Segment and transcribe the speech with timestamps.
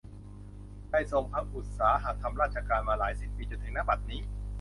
[0.91, 4.21] ได้ทรงพระอุตสาหะทำราชการมาหลายสิบปีจนถึง ณ บัดนี้